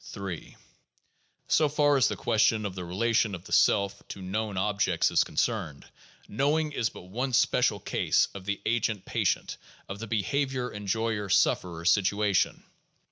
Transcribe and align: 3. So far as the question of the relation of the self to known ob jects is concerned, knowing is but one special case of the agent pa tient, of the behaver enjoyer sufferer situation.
3. 0.03 0.55
So 1.47 1.69
far 1.69 1.95
as 1.95 2.07
the 2.07 2.15
question 2.15 2.65
of 2.65 2.73
the 2.73 2.83
relation 2.83 3.35
of 3.35 3.43
the 3.43 3.51
self 3.51 4.01
to 4.07 4.19
known 4.19 4.57
ob 4.57 4.79
jects 4.81 5.11
is 5.11 5.23
concerned, 5.23 5.85
knowing 6.27 6.71
is 6.71 6.89
but 6.89 7.01
one 7.03 7.33
special 7.33 7.79
case 7.79 8.27
of 8.33 8.45
the 8.45 8.59
agent 8.65 9.05
pa 9.05 9.13
tient, 9.19 9.57
of 9.87 9.99
the 9.99 10.07
behaver 10.07 10.73
enjoyer 10.73 11.29
sufferer 11.29 11.85
situation. 11.85 12.63